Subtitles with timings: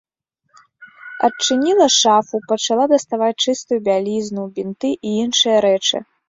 [1.27, 5.97] Адчыніла шафу, пачала даставаць чыстую бялізну, бінты і іншыя рэчы.